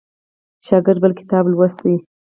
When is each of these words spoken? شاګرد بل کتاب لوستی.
شاګرد 0.65 0.99
بل 1.03 1.13
کتاب 1.19 1.43
لوستی. 1.51 1.93